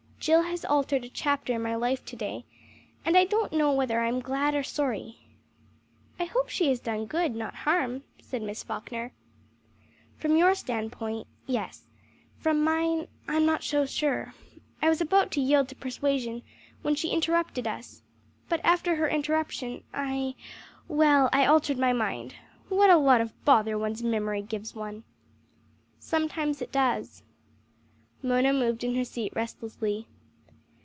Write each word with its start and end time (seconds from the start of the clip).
"Jill 0.21 0.43
has 0.43 0.63
altered 0.63 1.03
a 1.03 1.09
chapter 1.09 1.53
in 1.53 1.63
my 1.63 1.73
life 1.73 2.05
to 2.05 2.15
day, 2.15 2.45
and 3.03 3.17
I 3.17 3.25
don't 3.25 3.51
know 3.51 3.71
whether 3.73 3.99
I 4.01 4.07
am 4.07 4.19
glad 4.19 4.53
or 4.53 4.61
sorry." 4.61 5.17
"I 6.19 6.25
hope 6.25 6.47
she 6.47 6.69
has 6.69 6.79
done 6.79 7.07
good, 7.07 7.33
not 7.33 7.55
harm," 7.65 8.03
said 8.21 8.43
Miss 8.43 8.61
Falkner. 8.61 9.13
"From 10.19 10.35
your 10.37 10.53
standpoint 10.53 11.25
yes. 11.47 11.87
From 12.37 12.63
mine 12.63 13.07
I'm 13.27 13.47
not 13.47 13.63
so 13.63 13.87
sure. 13.87 14.35
I 14.79 14.89
was 14.89 15.01
about 15.01 15.31
to 15.31 15.41
yield 15.41 15.67
to 15.69 15.75
persuasion, 15.75 16.43
when 16.83 16.93
she 16.93 17.09
interrupted 17.09 17.65
us, 17.65 18.03
but 18.47 18.61
after 18.63 18.97
her 18.97 19.09
interruption, 19.09 19.83
I 19.91 20.35
well 20.87 21.29
I 21.33 21.47
altered 21.47 21.79
my 21.79 21.93
mind. 21.93 22.35
What 22.69 22.91
a 22.91 22.97
lot 22.97 23.21
of 23.21 23.33
bother 23.43 23.75
one's 23.75 24.03
memory 24.03 24.43
gives 24.43 24.75
one!" 24.75 25.03
"Sometimes 25.97 26.61
it 26.61 26.71
does." 26.71 27.23
Mona 28.23 28.53
moved 28.53 28.83
in 28.83 28.93
her 28.93 29.03
seat 29.03 29.33
restlessly. 29.35 30.05